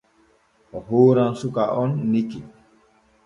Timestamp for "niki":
2.11-2.39